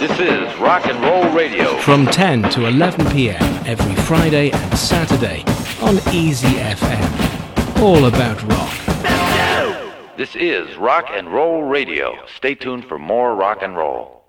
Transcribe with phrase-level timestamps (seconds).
[0.00, 1.76] This is Rock and Roll Radio.
[1.78, 3.42] from 10 to 11 p.m.
[3.66, 5.44] every Friday and Saturday
[5.82, 7.82] on Easy FM.
[7.82, 8.70] All about rock.
[10.16, 12.14] This is Rock and Roll Radio.
[12.36, 14.20] Stay tuned for more rock and roll.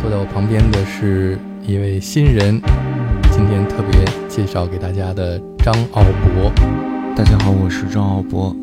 [0.00, 2.60] 坐在我旁边的是一位新人，
[3.30, 6.50] 今天特别介绍给大家的张奥博。
[7.16, 8.54] 大家好，我是张奥博。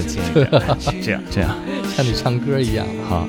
[0.00, 1.54] 再这样这样
[1.96, 2.86] 像你唱歌一样。
[3.08, 3.26] 好。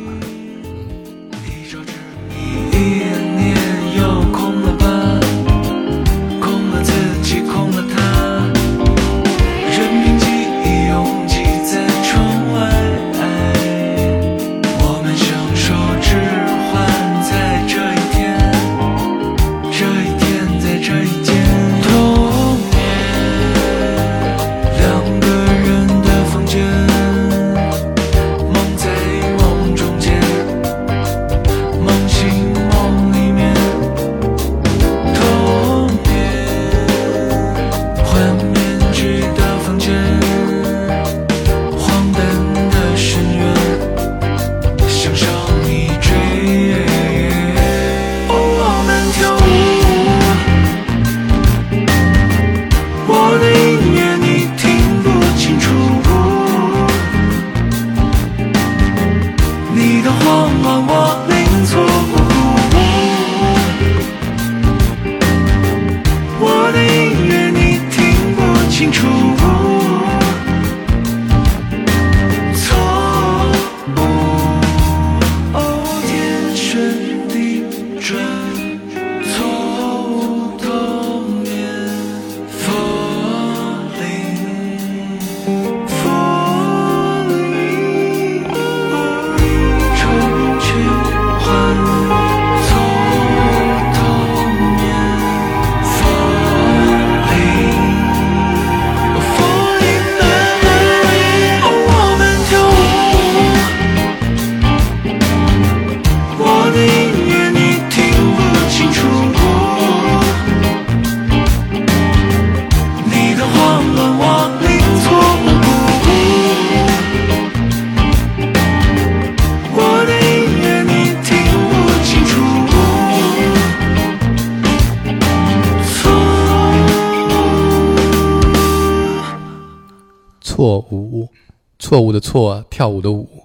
[132.29, 133.43] 错跳舞的舞。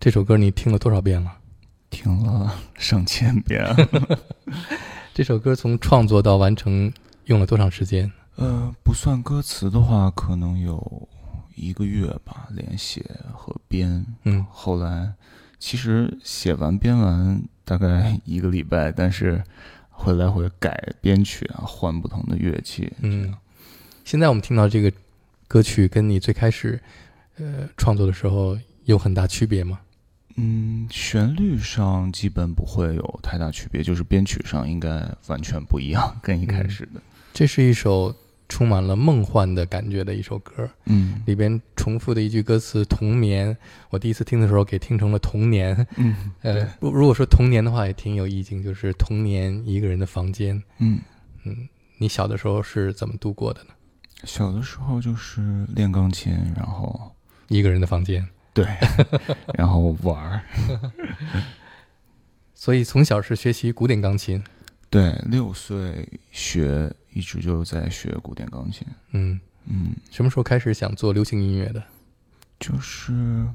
[0.00, 1.30] 这首歌你听了多少遍了？
[1.90, 3.64] 听了上千遍，
[5.14, 6.92] 这首歌从创作到完成
[7.26, 8.10] 用了多长时间？
[8.34, 11.08] 呃，不算歌词的话，可能有
[11.54, 14.04] 一个月吧，连写和编。
[14.24, 15.12] 嗯后来
[15.60, 19.40] 其实写完编完大概一个礼拜，但是
[19.88, 22.92] 会来回改编曲啊，换不同的乐器。
[23.02, 23.32] 嗯，
[24.04, 24.92] 现在我们听到这个
[25.46, 26.82] 歌曲跟你最开始
[27.38, 29.80] 呃创作的时候有很大区别吗？
[30.36, 37.00] 嗯，旋律上基本不会有太大区别，就是编曲上应该完全不一样，跟一开始的。
[37.32, 38.14] 这是一首
[38.48, 43.56] 充满了梦幻的感觉的一首歌，嗯里边重复的一句歌词“童年”，
[43.90, 45.86] 我第一次听的时候给听成了“童年”。
[45.96, 50.62] 嗯呃，如如果说童年的话，也挺有意境，就是童年一个人的房间。
[50.78, 51.00] 嗯，
[51.44, 51.68] 嗯，
[51.98, 53.70] 你小的时候是怎么度过的呢？
[54.24, 57.14] 小的时候就是练钢琴，然后
[57.48, 58.26] 一个人的房间。
[58.52, 58.66] 对，
[59.54, 60.42] 然后玩儿。
[62.54, 64.42] 所以从小是学习古典钢琴。
[64.88, 68.86] 对，六岁学，一直就在学古典钢琴。
[69.10, 71.82] 嗯，嗯，什么时候开始想做流行音乐的？
[72.58, 73.46] 就是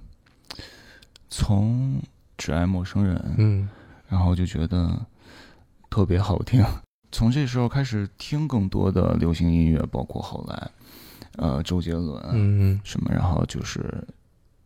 [1.30, 2.00] 从
[2.38, 3.68] 《只爱陌生人》嗯
[4.08, 5.06] 然后就觉得
[5.90, 6.64] 特别好听。
[7.12, 10.70] 从这时候开始听更多的流行音乐，包括后来，
[11.38, 13.84] 呃，周杰伦嗯什么，然后就是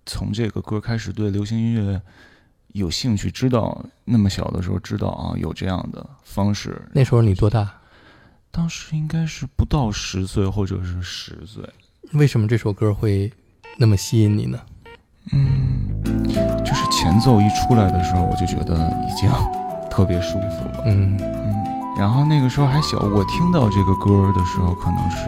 [0.06, 2.01] 从这个歌开始对流行音乐
[2.69, 6.81] 有兴趣，知道那么小的时候知道啊有这样的方式。
[6.94, 7.71] 那时候你多大？
[8.51, 11.63] 当时应该是不到十岁或者是十岁。
[12.13, 13.31] 为什么这首歌会
[13.77, 14.59] 那么吸引你呢？
[15.33, 16.03] 嗯，
[16.63, 18.75] 就是前奏一出来的时候，我就觉得
[19.09, 19.29] 已经
[19.89, 20.83] 特别舒服了。
[20.85, 21.63] 嗯嗯，
[21.97, 25.27] 然后那个时候还小，我听到这个歌的时候可能是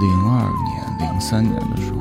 [0.00, 1.98] 零二年、零三年的时候，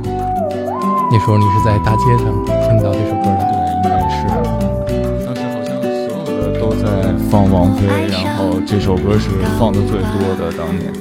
[1.12, 3.42] 那时候你是在大街上听到这首歌的。
[3.52, 4.16] 对，应该是。
[5.26, 5.94] 当时好像所
[6.26, 6.84] 有的都在
[7.30, 9.30] 放王菲，然后这首歌是
[9.60, 10.92] 放的最多的，当年。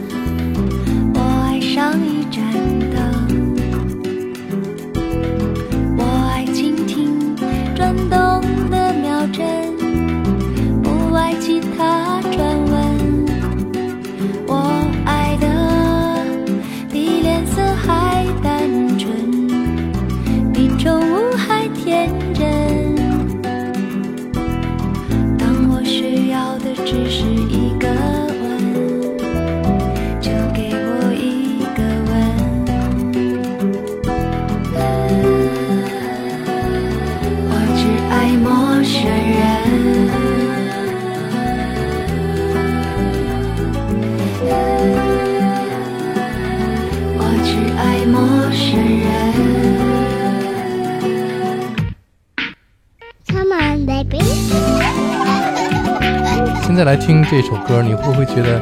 [57.05, 58.61] 听这首歌，你会不会觉得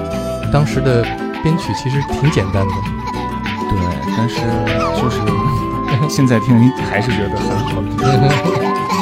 [0.50, 1.02] 当时的
[1.42, 2.72] 编曲其实挺简单的？
[3.68, 3.78] 对，
[4.16, 4.36] 但是
[4.98, 5.20] 就是
[6.08, 6.58] 现在听
[6.90, 7.98] 还是觉得很好听。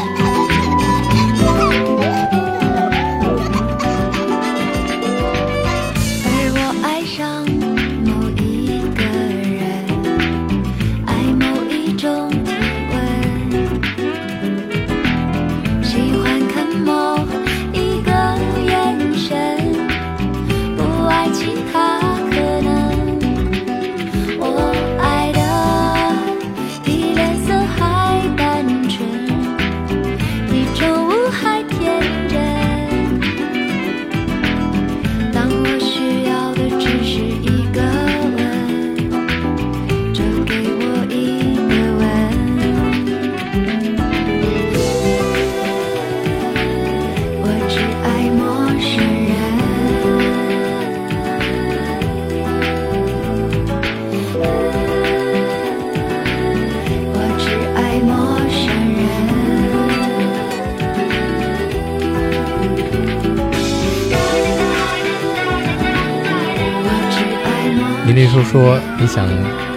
[68.59, 69.25] 说你想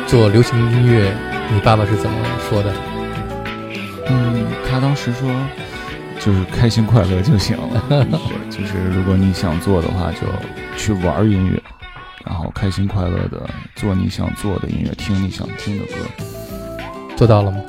[0.07, 1.15] 做流行音乐，
[1.53, 2.17] 你爸爸是怎么
[2.49, 2.73] 说的？
[4.07, 5.29] 嗯，他当时说，
[6.19, 7.83] 就是开心快乐就行了。
[8.49, 10.21] 是 就是如果你想做的话，就
[10.75, 11.61] 去玩音乐，
[12.25, 15.93] 然后开心快乐的做你想做的音乐，听你想听的歌。
[17.15, 17.59] 做到了吗？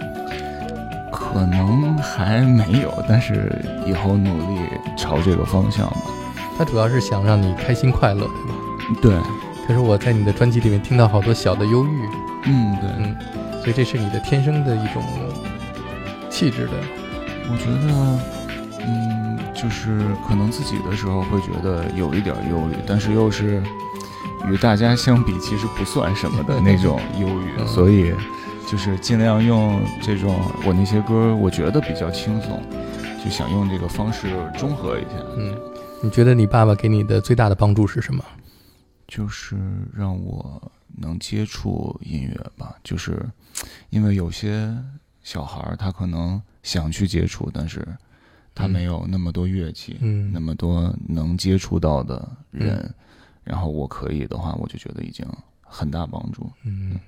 [1.12, 3.54] 可能还没有，但是
[3.85, 4.62] 以后努力
[4.97, 6.07] 朝这个方向吧。
[6.57, 8.26] 他主要是想让你开心快乐，
[9.02, 9.19] 对吧？
[9.21, 12.09] 对，可是我在你的专辑里面听到好多小的忧郁，
[12.47, 13.16] 嗯，对，嗯，
[13.61, 15.02] 所以这是你的天生的一种
[16.28, 16.73] 气质的。
[17.50, 23.62] 我觉得，嗯，就是可能自己的时候会觉得有一点忧郁，但是又是
[24.49, 28.12] 与大家相比，其实不算什么的那种忧郁，嗯所以
[28.66, 32.61] 就是尽量用这种我那些歌，我觉得比较轻松，
[33.25, 35.54] 就想用这个方式中和一下，嗯，
[36.00, 38.25] 你觉得你爸爸给你的最大的帮助是什么？
[39.14, 39.59] 就是
[39.95, 43.23] 让我能接触音乐吧，就是
[43.90, 44.75] 因为有些
[45.23, 47.87] 小孩儿他可能想去接触，但是
[48.54, 52.95] 他没有那么多乐器，嗯那么多能接触到的人，
[53.45, 55.26] 然后我可以的话，我就觉得已经
[55.61, 56.50] 很大帮助。
[56.64, 56.99] 嗯，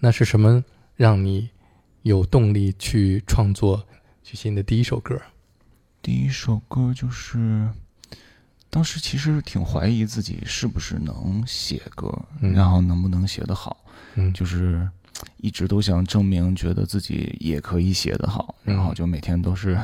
[0.00, 0.64] 那是什么
[0.96, 1.48] 让你
[2.02, 3.86] 有动力去创作
[4.24, 5.22] 去写你的第一首歌？
[6.02, 7.68] 第一首歌就是，
[8.74, 12.52] 当时其实挺怀疑自己是不是能写歌，嗯。
[12.52, 13.76] 然后能不能写得好，
[14.16, 14.32] 嗯。
[14.32, 14.88] 就是
[15.36, 18.74] 一直都想证明，觉得自己也可以写得好，嗯。
[18.74, 19.78] 然后就每天都是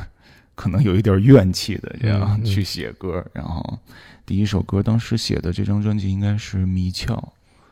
[0.55, 3.25] 可能有一点怨气的这样去写歌。
[3.31, 3.79] 然后
[4.25, 7.05] 第一首歌当时写的这张专辑应该是《迷窍》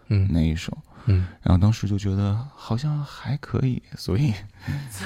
[0.08, 0.26] 嗯。
[0.32, 0.72] 那一首，
[1.08, 1.28] 嗯。
[1.44, 4.34] 然后当时就觉得好像还可以，所以
[4.90, 5.06] 草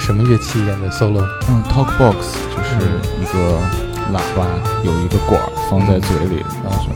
[0.00, 1.24] 什么乐器演的 solo？
[1.48, 3.58] 嗯，talk box 就是一个
[4.12, 4.46] 喇叭，
[4.82, 6.86] 有一个管儿放在嘴里，然后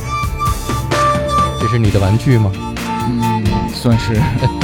[1.61, 2.50] 这是你的玩具吗？
[3.06, 4.14] 嗯，算是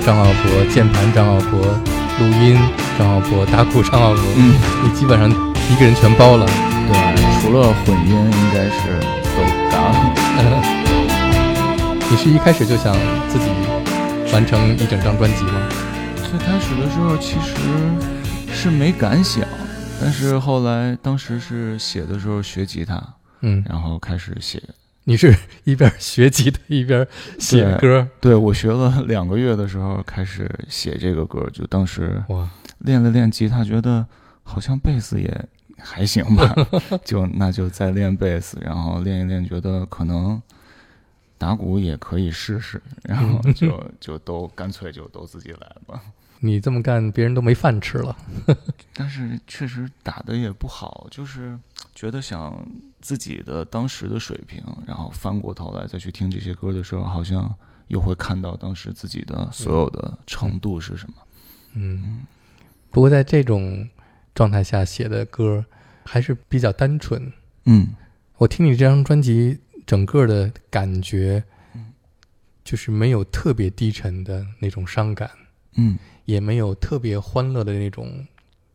[0.00, 2.58] 张老伯，键盘张老伯，录音
[2.98, 6.46] 张老伯，打鼓张老伯，嗯，你基本上一个人全包了。
[6.46, 6.96] 对，
[7.40, 9.74] 除了混音，应该是都干
[10.44, 10.52] 了。
[12.10, 12.92] 你是一开始就想
[13.28, 13.46] 自己
[14.32, 15.60] 完成一整张专辑吗？
[16.16, 17.56] 最开始的时候其实
[18.52, 19.44] 是没敢想，
[20.00, 23.00] 但是后来当时是写的时候学吉他，
[23.42, 24.62] 嗯，然后开始写。
[25.10, 27.04] 你是一边学吉他一边
[27.36, 32.48] 写歌，对我学了两个月的时候开始写这个歌，就当时哇，
[32.78, 34.06] 练了练吉他，觉得
[34.44, 36.54] 好像贝斯也还行吧，
[37.04, 40.40] 就那就再练贝斯，然后练一练，觉得可能
[41.36, 46.00] 打鼓也可以试试，然后 就就都干脆就都自己来吧。
[46.42, 48.16] 你这么干，别人都没饭吃了。
[48.94, 51.58] 但是确实打的也不好，就是
[51.94, 52.66] 觉得想
[53.00, 57.54] 自己的当时的水平，然后翻过头来再去听这些歌的时候，好像
[57.88, 61.14] 又会看到当时自己的所有的程度是什么。
[61.74, 62.20] 嗯，
[62.90, 63.88] 不过在这种
[64.34, 65.64] 状态下写的歌
[66.04, 67.32] 还是比较单纯。
[67.64, 67.88] 嗯
[68.38, 71.44] 我听你这张专辑整个的感觉，
[72.64, 75.30] 就是没有特别低沉的那种伤感，
[75.74, 78.26] 嗯也没有特别欢乐的那种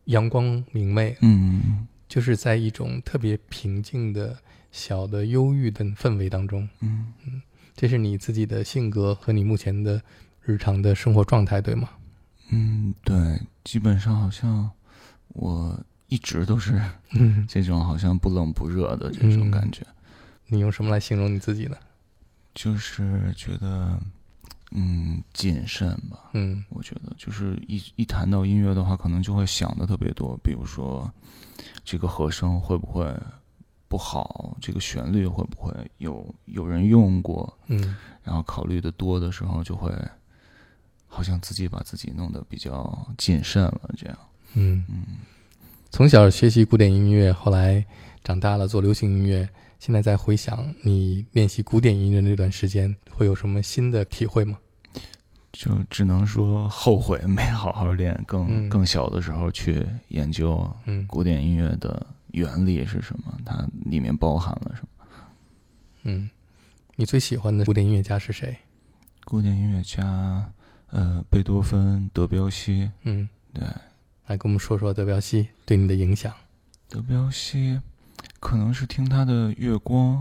[0.04, 4.36] 阳光明媚，嗯就是在一种特别平静的
[4.70, 6.68] 小的忧郁的氛围当中。
[6.80, 7.42] 嗯嗯，
[7.74, 10.00] 这是你自己的性格和你目前的
[10.42, 11.90] 日常的生活状态，对吗？
[12.50, 14.70] 嗯，对，基本上好像
[15.28, 19.84] 我一直都是嗯，这种好像不冷不热的这种感觉，
[20.46, 21.76] 你用什么来形容你自己呢？
[22.54, 24.00] 就是觉得
[24.72, 26.30] 嗯谨慎吧。
[26.34, 26.64] 嗯。
[26.70, 31.10] 我觉得就是一一谈到音乐的话，可能就会想的特别多，比如说
[31.84, 33.14] 这个和声会不会
[33.88, 37.96] 不好，这个旋律会不会有有人用过，嗯。
[38.24, 39.92] 然后考虑的多的时候，就会
[41.06, 44.18] 好像自己把自己弄得比较谨慎了，这样。
[44.54, 44.84] 嗯。
[44.88, 45.04] 嗯。
[45.90, 47.82] 从小学习古典音乐，后来
[48.24, 54.58] 长大了做流行音乐，现在再回想你练习古典音乐那段时间，会有什么新的体会吗？
[55.52, 64.88] 就只能说后悔没好好练，更、嗯更小的时候去研究嗯古典音乐的原理是什么，它里面包含了什么。
[66.02, 66.28] 嗯，
[66.94, 68.54] 你最喜欢的古典音乐家是谁？
[69.24, 70.52] 古典音乐家，
[70.90, 73.64] 呃，贝多芬、德彪西，嗯，对，
[74.26, 76.32] 来跟我们说说德彪西对你的影响。
[76.88, 77.80] 德彪西
[78.46, 80.14] 可能是听他的《月光》，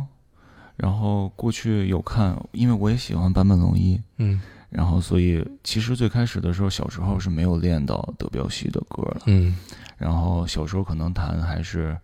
[0.76, 4.42] 然后过去有看，因为我也喜欢坂本龙一，嗯。
[4.72, 9.56] 然后所以其实最开始的时候，小时候是没有练到德彪西的歌了，嗯。
[9.96, 11.96] 然后小时候可能弹还是。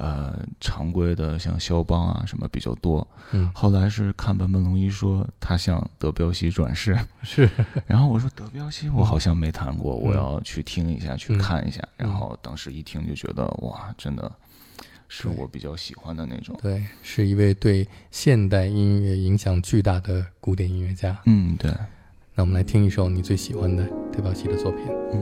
[0.00, 7.50] 呃，常规的像肖邦啊什么比较多，嗯，后来是看坂本龙一说他向德彪西转世，是。
[7.84, 10.00] 然后我说德彪西我好像没弹过，嗯。
[10.02, 11.38] 我要去听一下，去嗯。
[11.38, 11.82] 看一下。
[11.96, 12.08] 嗯。
[12.08, 14.30] 然后当时一听就觉得哇，真的
[15.08, 16.56] 是我比较喜欢的那种。
[16.62, 21.18] 对，是一位对现代音乐影响巨大的古典音乐家。
[21.26, 21.72] 嗯，对，
[22.34, 24.82] 那我们来听一首你最喜欢的德彪西的作品。
[25.12, 25.20] 因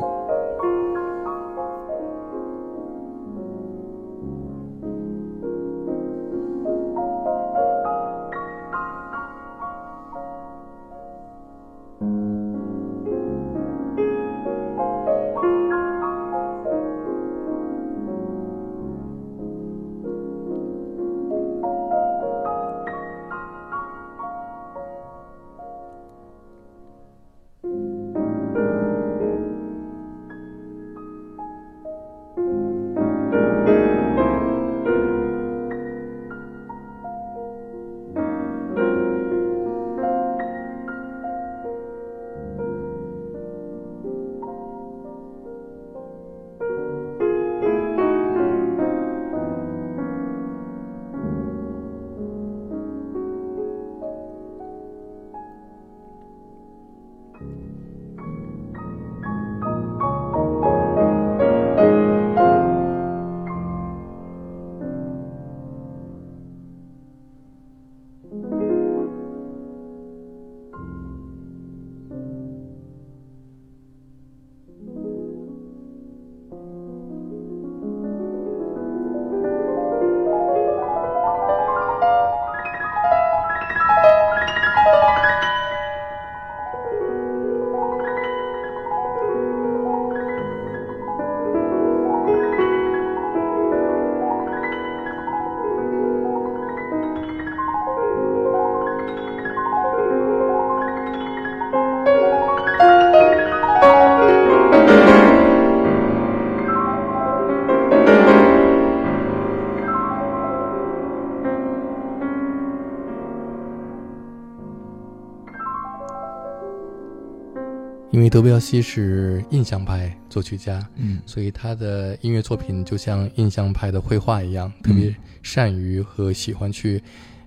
[118.31, 127.03] 德彪西是印象派作曲家，嗯，所以他的音乐作品就像印象派的绘画一样，特别善于和喜欢去，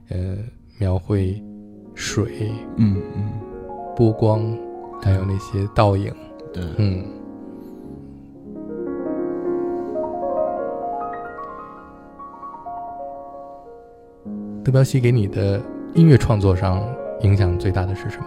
[0.09, 0.37] 呃，
[0.77, 1.41] 描绘
[1.95, 3.31] 水，嗯嗯，
[3.95, 4.57] 波光，
[5.01, 6.13] 还有那些倒影，
[6.53, 7.03] 对，嗯。
[14.63, 15.59] 德彪西给你的
[15.95, 16.87] 音乐创作上
[17.21, 18.25] 影响最大的是什么？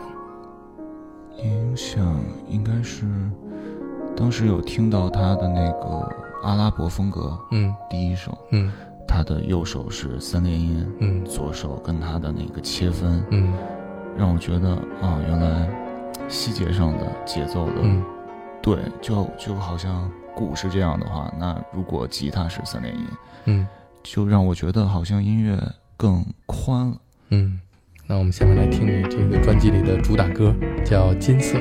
[1.72, 3.06] 影响应该是
[4.14, 6.06] 当时有听到他的那个
[6.42, 7.74] 阿拉伯风格嗯。
[7.88, 8.70] 第一首，嗯。
[9.08, 11.24] 他的右手是三连音，嗯。
[11.24, 13.54] 左手跟他的那个切分，嗯。
[14.18, 15.66] 让我觉得啊，原来
[16.28, 18.04] 细节上的节奏的嗯。
[18.60, 23.06] 对，就就好像鼓是这样的话，那如果吉他是三连音，
[23.46, 23.66] 嗯。
[24.02, 25.58] 就让我觉得好像音乐
[25.96, 26.96] 更宽了。
[27.30, 27.58] 嗯。
[28.12, 31.56] 那我们下面来听这个专辑里的主打歌，叫《金色》。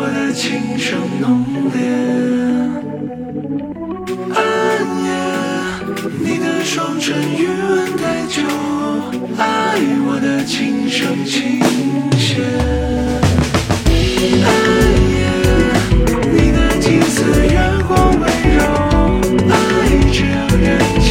[0.00, 1.76] 我的琴声浓烈。
[4.32, 4.38] 暗
[5.02, 5.10] 夜，
[6.20, 8.40] 你的双唇余温太久，
[9.36, 9.42] 爱
[10.06, 11.58] 我的琴声倾
[12.12, 12.38] 泻。
[14.46, 14.48] 暗
[15.10, 15.18] 夜，
[16.30, 17.16] 你的金色
[17.50, 17.58] 月
[17.88, 18.22] 光温
[18.54, 18.56] 柔，
[19.50, 19.52] 爱
[20.12, 21.10] 这样燃尽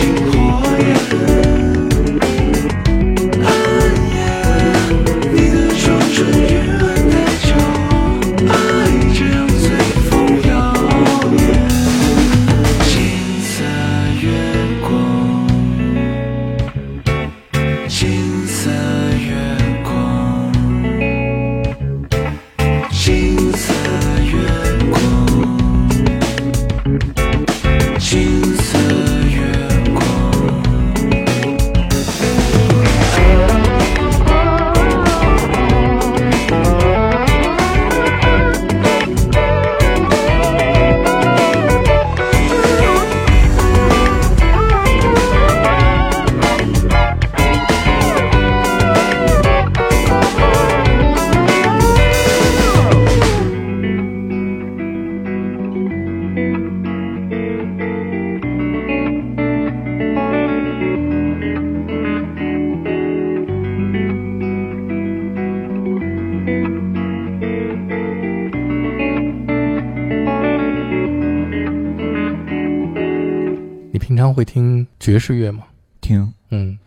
[74.37, 75.63] 会听爵士乐吗？
[75.99, 76.77] 听嗯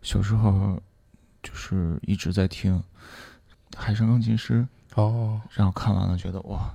[0.00, 0.80] 小时候
[1.42, 2.80] 就是一直在听
[3.76, 4.64] 《海上钢琴师》，
[5.02, 6.72] 哦，然后看完了觉得哇，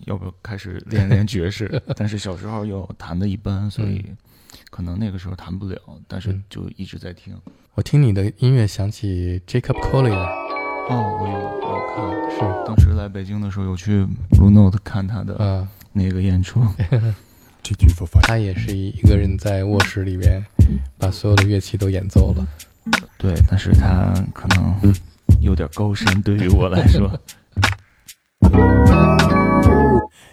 [0.00, 1.82] 要不要开始练练爵士？
[1.96, 4.04] 但是小时候又弹的一般，所以
[4.68, 7.34] 可能那个时候弹不了，但是嗯就一直在听。
[7.72, 10.12] 我听你的音乐想起 Jacob Collier，
[10.90, 16.60] 哦，我有我有看，是当时来北京的时候有去 Blue Note 看他的啊，那个演出。
[18.22, 20.44] 他也是一个人在卧室里边
[20.98, 22.46] 把所有的乐器都演奏了。
[23.18, 24.94] 对，但是他可能
[25.40, 27.10] 有点高深，对于我来说。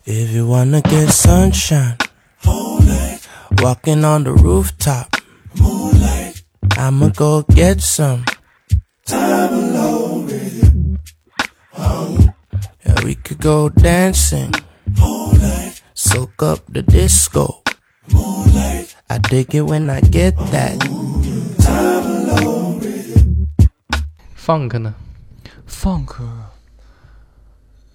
[0.06, 1.98] If you wanna get sunshine,
[2.44, 3.20] moonlight.
[3.62, 5.16] walking on the rooftop,
[5.56, 6.44] moonlight.
[6.78, 8.24] I'ma go get some.
[12.86, 14.52] Yeah, we could go dancing,
[16.10, 17.62] soak up the disco.
[19.10, 20.78] I dig it when I get that.
[24.36, 24.94] Funk 呢
[25.68, 26.16] ？Funk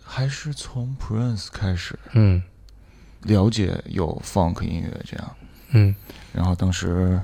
[0.04, 2.42] 还是从 Prince 开始嗯
[3.22, 5.36] 了解有 Funk 音乐这样，
[5.70, 5.94] 嗯
[6.34, 7.18] 然后当时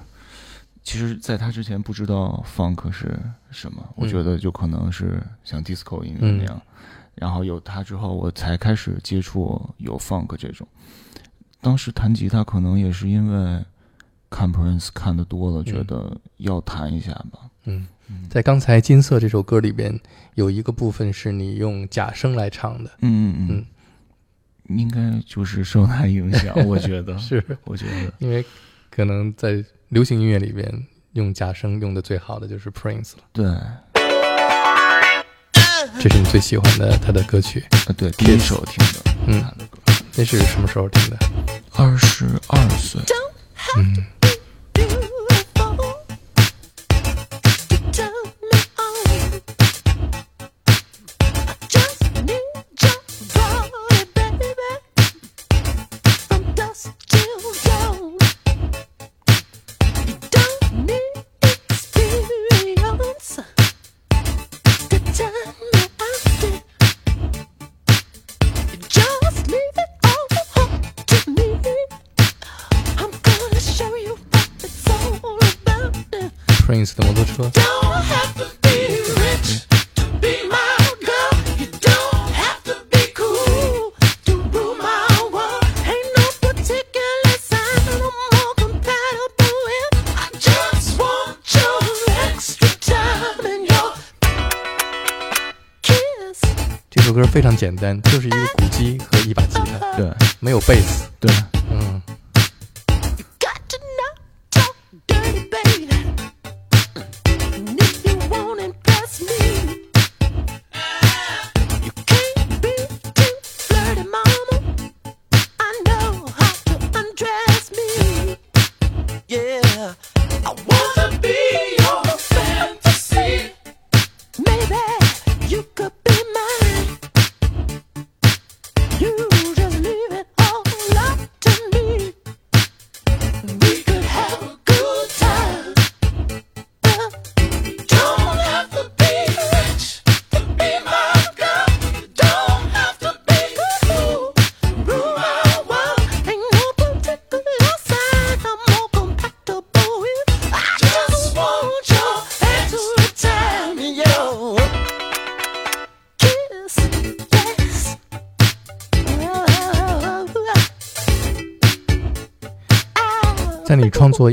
[0.83, 3.19] 其实在他之前不知道 Funk 是
[3.51, 6.63] 什么，我嗯觉得就可能是像 Disco 音乐嗯那样，
[7.21, 10.67] 然后有他之后，我才开始接触有 Funk 这种。
[11.61, 13.65] 当时弹吉他可能也是因为
[14.31, 17.51] 看 Prince 看的多了，觉得要弹一下吧。
[17.65, 17.87] 嗯，
[18.31, 19.99] 在刚才《金色》这首歌里边，
[20.35, 22.91] 有一个部分是你用假声来唱的。
[23.01, 23.65] 嗯嗯
[24.69, 28.45] 嗯，应该就是受他影响，我觉得 是我觉得因为
[28.91, 33.23] 可能在流行音乐里边用假声用的最好的就是 Prince 了。
[33.33, 33.45] 对，
[36.01, 41.19] 这是你最喜欢的他的歌曲，啊对，第一首听的嗯他的歌，那是什么时候听的？
[41.73, 43.01] 二十二岁，
[43.79, 44.07] 嗯，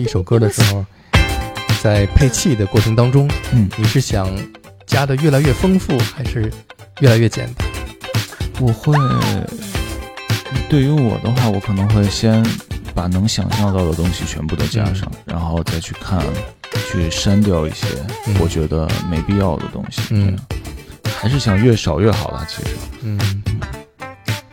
[0.06, 0.86] 一首歌的时候，
[1.82, 4.30] 在配器的过程当中，嗯，你是想
[4.86, 6.52] 加的越来越丰富，还是
[7.00, 7.68] 越来越简单？
[8.62, 8.96] 我会，
[10.70, 12.46] 对于我的话，我可能会先
[12.94, 16.24] 把能想象到的东西全部都加上，然后再去看，
[16.92, 17.88] 去删掉一些
[18.28, 20.02] 嗯我觉得没必要的东西。
[20.12, 20.38] 嗯
[21.18, 22.46] 还是想越少越好吧。
[22.48, 22.70] 其实，
[23.02, 23.18] 嗯，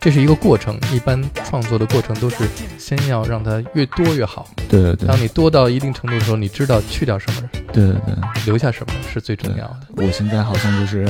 [0.02, 2.38] 这是一个过程，一般创作的过程都是
[2.76, 4.48] 先要让它越多越好。
[4.68, 9.80] 对对对当你多到一定程度的时候，你知道去掉什么，对对对，留下什么是最重要的。
[9.96, 11.08] 我现在好像就是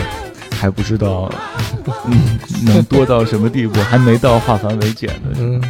[0.61, 1.33] 还不知道，
[2.05, 5.31] 嗯，能多到什么地步，还没到化繁为简的。
[5.39, 5.63] 嗯，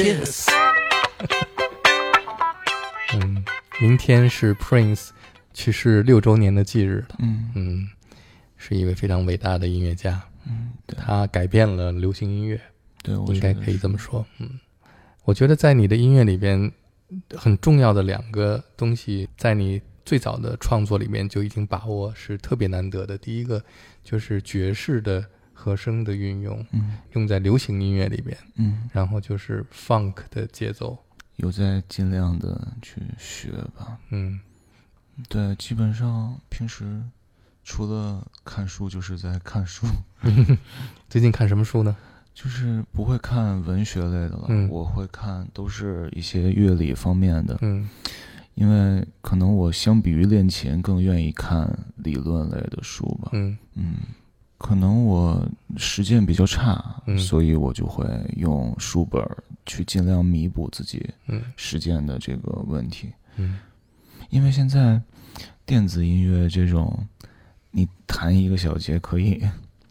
[0.00, 0.46] yes
[3.12, 3.44] 嗯，
[3.82, 5.10] 明天是 Prince
[5.52, 7.16] 去世六周年的忌日了。
[7.18, 7.86] 嗯，
[8.56, 10.22] 是一位非常伟大的音乐家。
[10.46, 12.58] 嗯，他改变了流行音乐。
[13.02, 14.24] 对，我应该可以这么说。
[14.38, 14.58] 嗯，
[15.24, 16.72] 我觉得在你的音乐里边
[17.36, 23.18] 很重要的两个东西，在你最早的创作里面就已经把握是特别难得的。
[23.18, 23.62] 第一个
[24.02, 25.26] 就是爵士的。
[25.60, 30.96] 和声的运用，嗯用在流行音乐里边，嗯，然后就是 funk 的节奏。
[31.36, 33.98] 有在尽量的去学吧。
[34.10, 34.40] 嗯
[35.28, 37.02] 对，基本上平时
[37.64, 39.86] 除了看书就是在看书，
[41.08, 41.94] 最近看什么书呢？
[42.32, 47.88] 就是不会看文学类的了，嗯我会看都是一些乐理方面的，嗯
[48.54, 53.30] 因为可能我相比于练琴更愿意看理论类的书吧。
[53.32, 53.94] 嗯嗯，
[54.60, 55.42] 可能我
[55.78, 57.18] 实践比较差，嗯。
[57.18, 61.42] 所以我就会用书本儿去尽量弥补自己嗯。
[61.56, 63.10] 实践的这个问题。
[63.36, 63.58] 嗯。
[64.28, 65.00] 因为现在
[65.64, 67.06] 电子音乐这种，
[67.70, 69.42] 你弹一个小节可以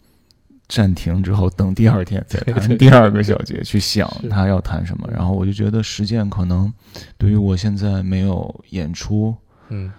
[0.69, 4.29] 暂停之后，等第二天再弹第二个小节，去想是。
[4.29, 5.10] 他要弹什么。
[5.12, 6.71] 然后我就觉得实践可能
[7.17, 9.36] 对于我现在没有演出，
[9.69, 9.91] 嗯。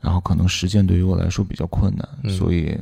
[0.00, 2.30] 然后可能实践对于我来说比较困难，嗯。
[2.30, 2.78] 所以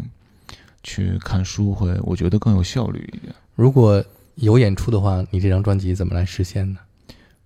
[0.83, 3.35] 去看书会我觉得更有效率一点。
[3.55, 4.03] 如果
[4.37, 6.79] 有演出的话，你这张专辑怎么来实现呢？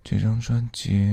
[0.03, 1.03] 这张专辑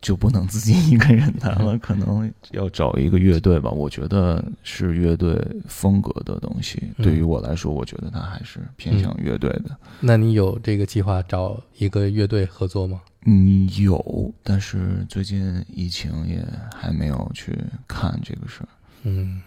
[0.00, 3.68] 就不能自己一个人弹了， 可能要找一个乐队吧。
[3.68, 9.76] 我觉得是乐队风格的东西，嗯对于我来说，我觉得它还是偏向乐队的。
[10.00, 13.00] 那你有这个计划找一个乐队合作吗？
[13.26, 17.58] 嗯，有，但是最近疫情也还没有去
[17.88, 18.68] 看这个事儿。
[19.02, 19.42] 嗯，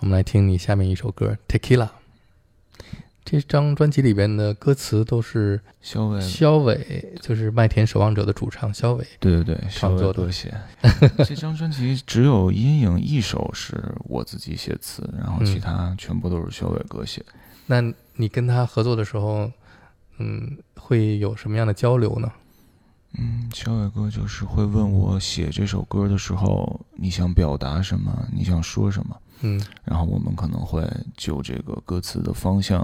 [0.00, 1.86] 我们来听你下面一首歌《Tequila》。
[3.24, 9.04] 这张专辑里边的歌词都是肖伟，肖伟，就是麦田守望者的主唱肖伟。
[9.18, 10.54] 对对对，创作的多写。
[11.26, 17.20] 这张专辑只有《阴影》一首是我自己写词，然后其嗯他全部都是肖伟哥写。
[17.66, 17.82] 那
[18.14, 19.50] 你跟他合作的时候，
[20.18, 22.30] 嗯，会有什么样的交流呢？
[23.14, 32.82] 嗯，小伟哥就是会问我写这首歌的时候，你想表达什么，你想说什么，嗯然后我们可能会就这个歌词的方向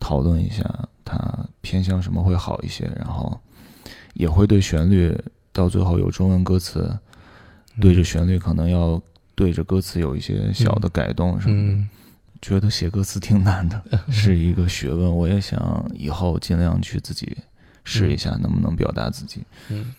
[0.00, 0.64] 讨论一下，
[1.04, 3.38] 它偏向什么会好一些，然后
[4.14, 5.16] 也会对旋律
[5.52, 6.98] 到最后有中文歌词，
[7.80, 9.00] 对着旋律可能要
[9.34, 11.74] 对着歌词有一些小的改动什么的。
[11.74, 11.88] 嗯
[12.40, 15.16] 觉得写歌词挺难的， 是一个学问。
[15.16, 17.36] 我也想以后尽量去自己
[17.84, 19.42] 试一下，能不能表达自己。
[19.68, 19.94] 嗯，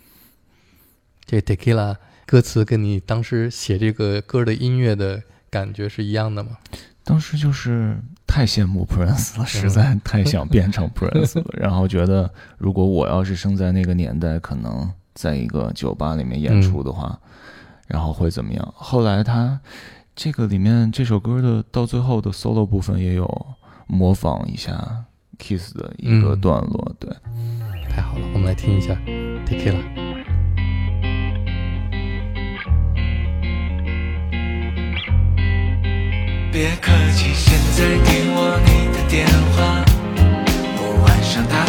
[1.26, 6.58] 这 Tequila 歌词跟你当时写这个歌的音乐的感觉是一样的吗？
[7.06, 11.46] 当时就是太羡慕 Prince 了，实在太想变成 Prince 了。
[11.58, 17.19] 然后觉得，如果我要是生在那个年代，可能在一个酒吧里面演出的话，
[17.88, 18.74] 然后会怎么样？
[18.76, 19.60] 后来他
[20.15, 23.48] 这个里面这首歌的到最后的 solo 部分也有
[23.86, 25.04] 模仿一下
[25.38, 27.12] Kiss 的一个嗯段落，对。
[27.95, 28.97] 太好了，我们来听一下
[29.45, 29.77] Tequila。
[36.51, 39.86] 别客气，现在给我你的电话，
[40.77, 41.65] 我晚上打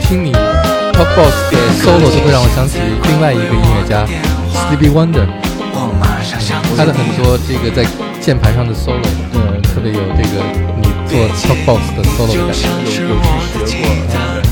[0.00, 4.04] 听你 Top Boss 的 solo 都会让我想起另外一个音乐家
[4.52, 5.26] Stevie Wonder，
[6.76, 7.86] 他的很多这个在
[8.20, 9.00] 键盘上的 solo，
[9.34, 10.42] 呃，特别有这个
[10.80, 13.00] 你做 Top Boss 的 solo 的感觉。
[13.00, 13.78] 有有去学
[14.42, 14.49] 过，